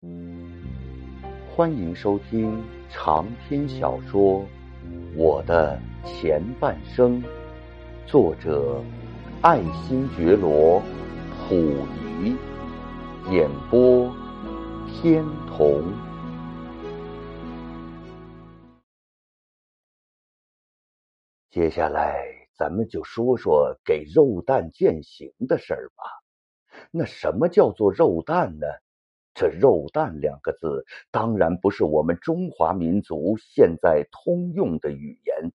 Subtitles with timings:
[0.00, 4.42] 欢迎收听长篇小说
[5.16, 7.20] 《我的前半生》，
[8.06, 8.80] 作者
[9.42, 10.80] 爱新觉罗·
[11.48, 11.84] 溥
[12.22, 12.36] 仪，
[13.32, 14.14] 演播
[14.86, 15.82] 天童。
[21.50, 22.24] 接下来，
[22.54, 26.04] 咱们就说说给肉蛋践行的事儿吧。
[26.92, 28.66] 那什么叫做肉蛋呢？
[29.38, 35.52] 这“肉蛋”两个字，当然不是我们中华民族现在通用的语言。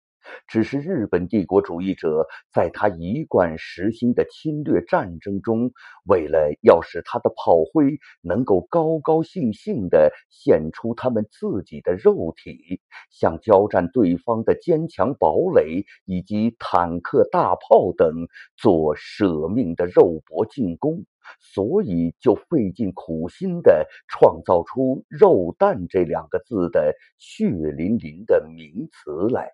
[0.46, 5.72] 只是日本帝国主义者在他一贯实行的侵略战争中，
[6.06, 21.04] 为了要使他的炮灰能够高高兴兴地献出他们自己的肉体，向交战对方的坚强堡垒以及坦克、大炮等做舍命的肉搏进攻，
[21.40, 29.52] 所以就费尽苦心地创造出“肉弹”这两个字的血淋淋的名词来。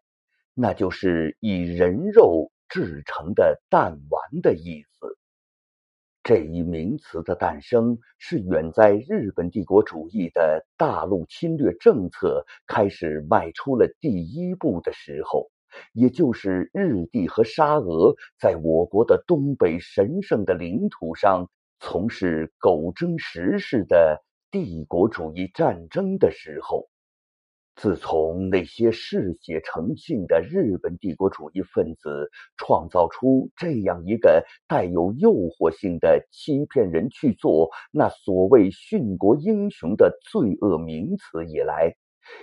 [0.55, 5.17] 那就是以人肉制成的弹丸的意思。
[6.25, 15.51] 这一名词的诞生，是远在日本帝国主义的大陆侵略政策开始迈出了第一步的时候，
[15.95, 21.49] 也就是日帝和沙俄在我国的东北神圣的领土上
[21.81, 26.89] 从事苟争时事的帝国主义战争的时候。
[27.81, 41.95] 自从那些嗜血成性的日本帝国主义分子创造出这样一个带有诱惑性的欺骗人去做那所谓殉国英雄的罪恶名词以来，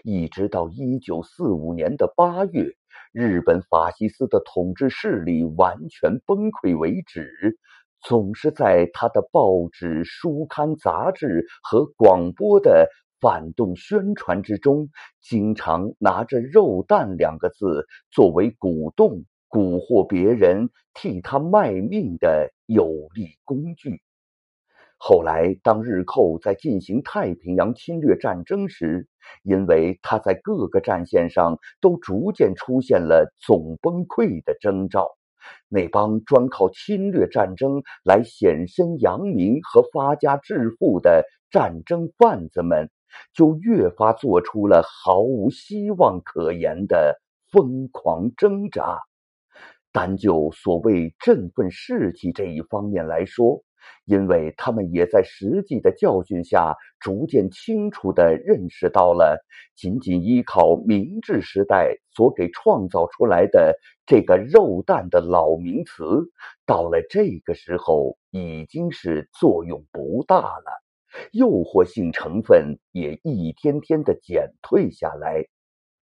[0.05, 2.73] 一直到一九四五年的八月，
[3.11, 7.59] 日本法西斯的统治势力完全崩溃为止，
[8.05, 12.89] 总是在他的报纸、书刊、杂志和广播的。
[13.21, 14.89] 反动宣传之中，
[15.21, 24.01] 经常拿着“肉弹”两个字作为鼓动、蛊惑别人替他卖命的有力工具。
[24.97, 29.07] 后来，当日寇在进行太平洋侵略战争时，
[29.41, 35.17] 因为他在各个战线上都逐渐出现了总崩溃的征兆，
[35.69, 42.89] 那帮专靠侵略战争来显身扬名和发家致富的战争贩子们。
[43.33, 47.19] 就越发做出了毫无希望可言的
[47.51, 49.01] 疯狂挣扎。
[49.91, 53.63] 单就所谓振奋士气这一方面来说，
[54.05, 59.43] 因为他们也在实际的教训下，逐渐清楚地认识到了，
[59.75, 66.03] 仅仅依靠明治时代所给创造出来的这个“肉蛋”的老名词，
[66.65, 70.81] 到了这个时候已经是作用不大了。
[71.31, 75.45] 诱惑性成分也一天天的减退下来，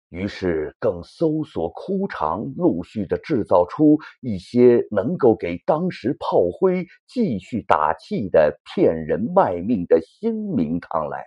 [0.09, 11.25] 于是更搜索枯肠，陆续的制造出一些能够给当时炮灰继续打气的骗人卖命的新名堂来。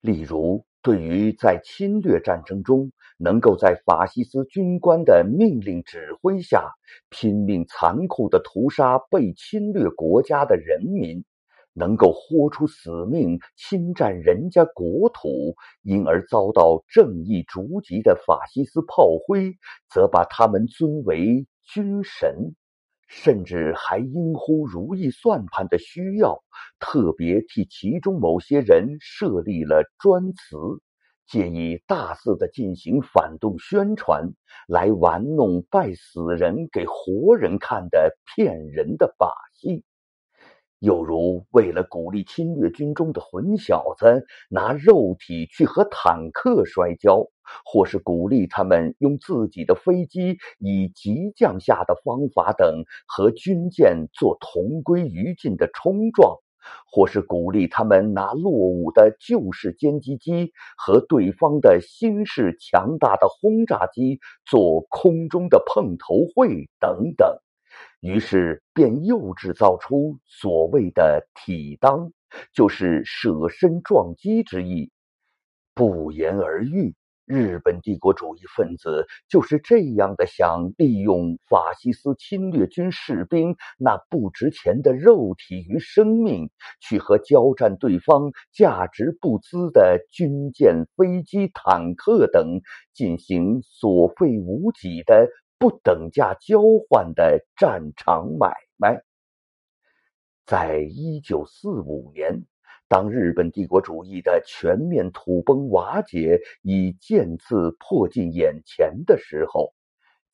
[0.00, 6.72] 例如，对于在侵略战争中能够在法西斯军官的命令指挥下
[7.08, 11.24] 拼命残酷的屠杀被侵略国家的人民。
[11.74, 19.56] 能够豁出死命侵占人家国土，因而遭到正义逐级的法西斯炮灰，
[19.92, 22.54] 则把他们尊为军神，
[23.08, 26.42] 甚至还因乎如意算盘的需要，
[26.78, 30.56] 特别替其中某些人设立了专词，
[31.26, 34.32] 借以大肆的进行反动宣传，
[34.68, 39.84] 来玩弄拜死人给活人看的骗人的把戏。
[40.84, 47.26] 又如，为了鼓励侵略军中的混小子拿肉体去和坦克摔跤，
[47.64, 56.36] 或是鼓励他们用自己的飞机以急降下的方法等和军舰做同归于尽的冲撞，
[56.92, 67.40] 或是鼓励他们拿落伍的旧式歼击机和对方的新式强大的轰炸机做空中的碰头会等等。
[68.04, 72.12] 于是便又制造出所谓的“体当”，
[72.52, 74.90] 就是舍身撞击之意。
[75.74, 86.50] 不言而喻，日本帝国主义分子就是这样的想利用法西斯侵略军士兵那不值钱的肉体与生命，
[86.82, 92.60] 去和交战对方价值不资的军舰、飞机、坦克等
[92.92, 95.30] 进行所费无几的。
[95.64, 99.02] 不等价交换的战场买卖，
[100.44, 102.44] 在一九四五年，
[102.86, 109.72] 当日本帝国主义的全面土崩瓦解已渐次迫近眼前的时候，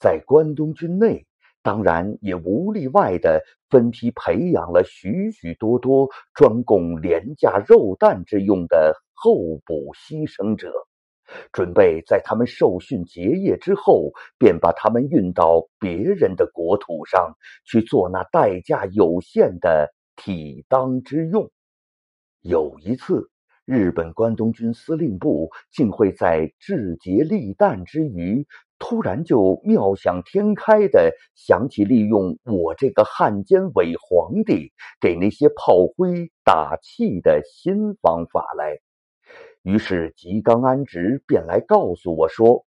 [0.00, 1.28] 在关东军内，
[1.62, 9.32] 当然也无例外的分批培养了许许多多专供廉价肉弹之用的候
[9.64, 10.72] 补牺牲者，
[11.52, 17.34] 准备在他们受训结业之后，便把他们运到别人的国土上
[17.64, 21.50] 去做那代价有限的体当之用。
[22.42, 23.30] 有一次，
[23.64, 28.46] 日本关东军司令部竟会在志竭力弹之余，
[28.78, 38.80] 突然就妙想天开的想起利用我这个汉奸伪皇帝给那些炮灰打气的新方法来。
[39.62, 42.64] 于是吉冈安直便来告诉我说。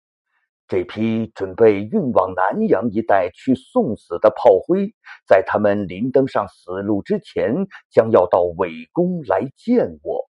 [0.67, 4.93] 这批准备运往南阳一带去送死的炮灰，
[5.27, 10.29] 在他们临登上死路之前，将要到尾宫来见我，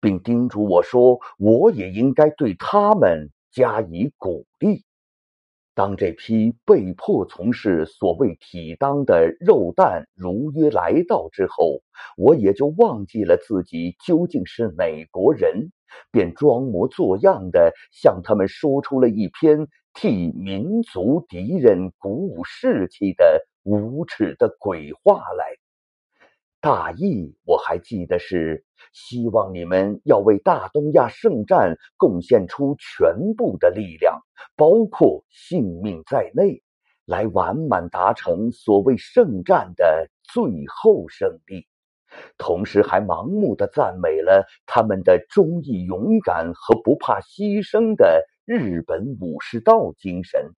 [0.00, 4.82] 并叮嘱我说：“我也应该对他们加以鼓励。”
[5.76, 11.82] 当这批被迫从事所谓体当的肉蛋如约来到之后，
[12.16, 15.70] 我也就忘记了自己究竟是哪国人，
[16.10, 25.65] 便装模作样的向他们说出了一篇替民族敌人鼓舞士气的无耻的鬼话来。
[26.66, 34.20] 大意我还记得是希望你们要为大东亚圣战贡献出全部的力量，
[34.56, 36.64] 包括性命在内，
[37.04, 41.68] 来完满达成所谓圣战的最后胜利。
[42.36, 50.50] 同时还盲目的赞美了他们的忠义勇敢和不怕牺牲的日本武士道精神。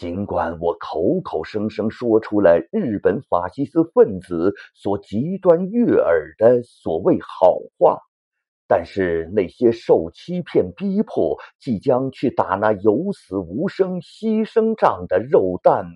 [0.00, 8.00] 尽管我口口声声说出了日本法西斯分子所极端悦耳的所谓好话，
[8.66, 15.94] 但是那些受欺骗、逼迫、即将去打那有死无生牺牲仗的肉蛋们，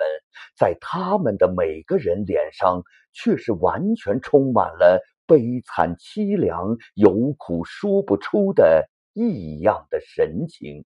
[0.55, 2.83] 在他们的每个人脸上，
[3.15, 10.85] 却是完全充满了悲惨、凄凉、有苦说不出的异样的神情。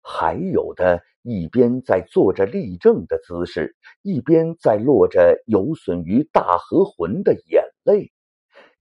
[0.00, 8.10] 还有的，一边在做着立正的姿势，一边在落着有损于大和魂的眼泪，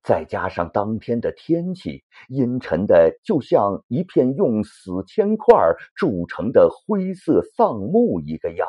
[0.03, 5.55] 再加上当天的天气阴沉的，就像一片用死铅块
[5.95, 8.67] 铸成的灰色丧木一个样，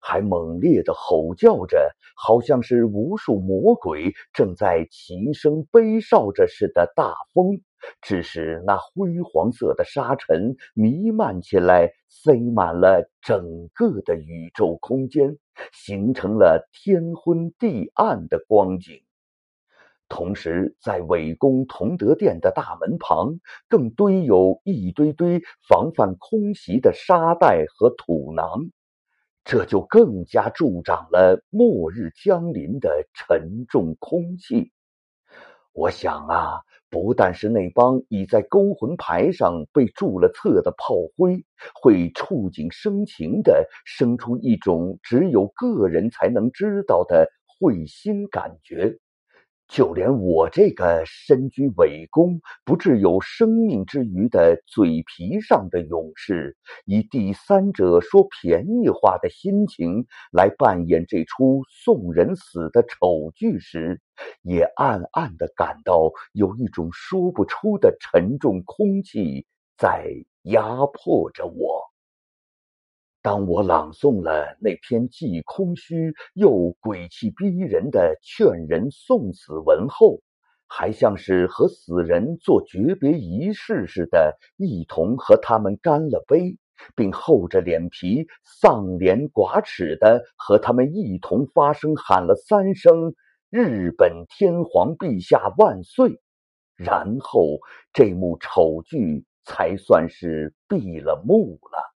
[0.00, 6.92] 还猛烈的吼叫着，好像是无数魔鬼正在齐声悲哨着似的。
[6.94, 7.62] 大风。
[8.00, 15.36] 致使那灰黄色的沙尘弥漫起来，塞满了整个的宇宙空间，
[15.72, 19.02] 形成了天昏地暗的光景。
[20.08, 28.70] 同时，在伪宫同德殿的大门旁，更堆有一堆堆防范空袭的沙袋和土囊，
[29.44, 34.72] 这就更加助长了末日将临的沉重空气。
[35.72, 36.60] 我想啊。
[36.94, 41.44] 不但是那帮已在勾魂牌上被注了册的炮灰，
[41.82, 48.96] 会触景生情的生出一种只有个人才能知道的会心感觉。
[49.66, 64.00] 就连我这个身居伪宫、不至有生命之余的嘴皮上的勇士，以第三者说便宜话的心情来扮演这出送人死的丑剧时，
[64.42, 70.08] 也暗暗的感到有一种说不出的沉重空气在
[70.42, 71.83] 压迫着我。
[73.24, 80.20] 当我朗诵了那篇既空虚又鬼气逼人的劝人送死文后，
[80.68, 86.58] 还像是和死人做诀别仪式似的，一同和他们干了杯，
[86.94, 93.14] 并厚着脸皮、丧脸寡耻的和他们一同发声喊了三声
[93.48, 96.20] “日本天皇陛下万岁”，
[96.76, 97.58] 然后
[97.94, 101.93] 这幕丑剧才算是闭了幕了。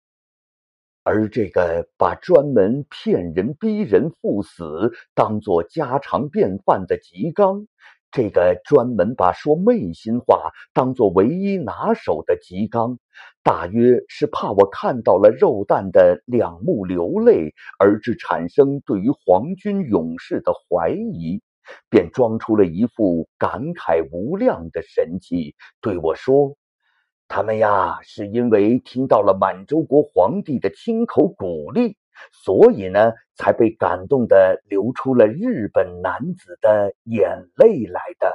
[1.11, 7.67] 而这个把专门骗人、逼人赴死当做家常便饭的吉刚，
[8.11, 12.99] 这个专门把说昧心话当做唯一拿手的吉刚，
[13.43, 21.41] 大约是怕我看到了肉蛋的两目流泪，而致产生对于皇军勇士的怀疑，
[21.89, 26.55] 便装出了一副感慨无量的神气，对我说。
[27.29, 31.99] 他们呀，是因为听到了满洲国皇帝的亲口鼓励，
[32.33, 38.33] 所以呢，才被感动的流出了日本男子的眼泪来的。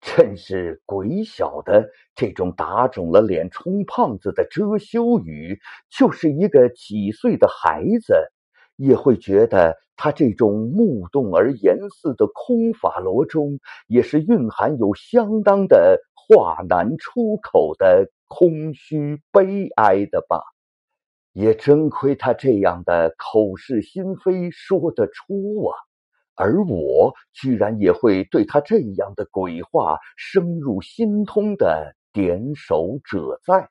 [0.00, 8.14] 真是鬼晓得，这种打肿了脸充胖子的遮羞语，就是一个几岁的孩子
[8.76, 20.40] 也会觉得，他这种目动而言似的空法罗中，也是蕴含有相当的话难出口的空虚悲哀的吧？
[21.32, 25.76] 也真亏他这样的口是心非说得出啊！
[26.36, 33.68] 而我居然也会对他这样的鬼话深入心通的点手者在，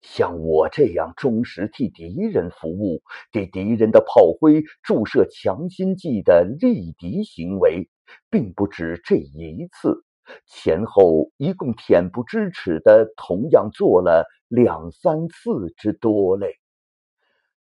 [0.00, 7.88] 像我这样忠实替敌人服务、给敌人的炮灰注射强心剂的力敌行为，
[8.30, 10.04] 并不止这一次，
[10.46, 16.56] 前后一共恬不知耻的同样做了两三次之多嘞。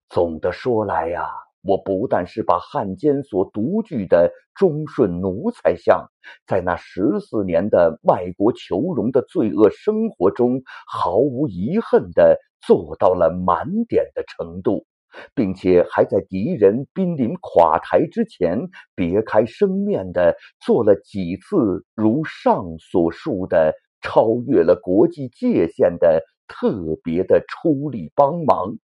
[0.10, 1.30] 总的说来呀。
[1.64, 6.08] 我不但是把汉奸所独具的忠顺奴才相，
[6.48, 14.88] 在那十四年的卖国求荣的罪恶生活中，毫无遗恨的做到了满点的程度，
[15.36, 28.78] 并且还在敌人濒临垮台之前，别开生面的做了几次如上所述的超越了国际界限的特别的出力帮忙。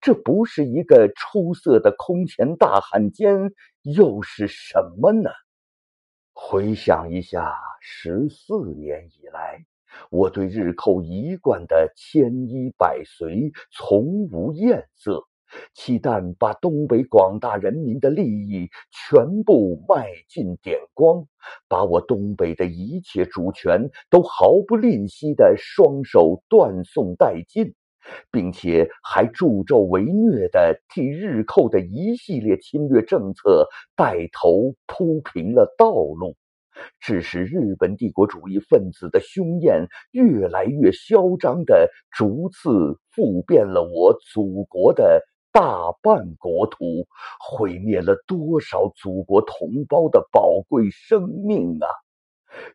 [0.00, 5.30] 这不是一个出色的空前大汉奸，又是什么呢？
[6.32, 9.64] 回想一下，十四年以来，
[10.10, 15.28] 我对日寇一贯的千依百随，从无厌色，
[15.74, 21.26] 期但把东北广大人民的利益全部卖尽点光，
[21.68, 27.74] 把我东北的一切主权都毫不吝惜的双手断送殆尽。
[28.30, 36.34] 并且还助纣为虐的替日寇的一系列侵略政策带头铺平了道路，
[37.00, 42.70] 致使日本帝国主义分子的凶焰越来越嚣张的逐次
[43.14, 47.06] 覆遍了我祖国的大半国土，
[47.40, 51.88] 毁灭了多少祖国同胞的宝贵生命啊！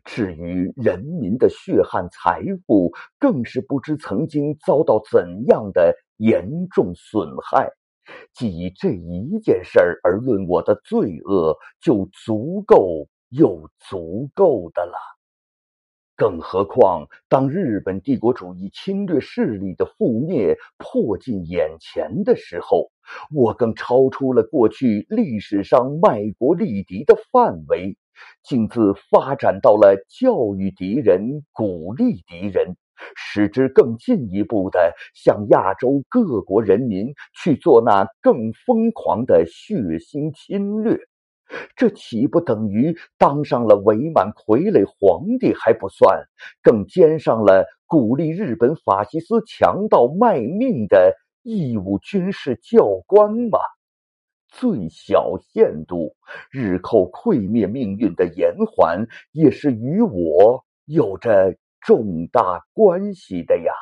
[0.04, 7.72] 至于人民的血汗财富，更是不知曾经遭到怎样的严重损害。
[8.34, 15.13] 既以这一件事儿而论，我的罪恶就足够又足够的了。
[16.16, 22.92] 更何况，当日本帝国主义侵略势力的覆灭迫近眼前的时候，
[23.34, 27.98] 我更超出了过去历史上卖国立敌的范围。
[28.44, 32.78] 竟自发展到了教育敌人、鼓励敌人，
[33.16, 41.00] 使之更进一步的向亚洲各国人民去做那更疯狂的血腥侵略。
[41.76, 46.26] 这岂不等于当上了伪满傀儡皇帝还不算，
[46.62, 53.60] 更兼上了鼓励日本法西斯强盗卖命的义务军事教官吗？
[54.48, 56.16] 最小限度，
[56.52, 63.74] 日寇溃灭命运的延缓，也是与我有着重大关系的呀。